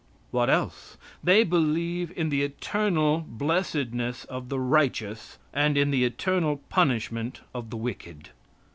[0.31, 0.97] What else?
[1.23, 7.69] They believe in the eternal blessedness of the righteous, and in the eternal punishment of
[7.69, 8.29] the wicked.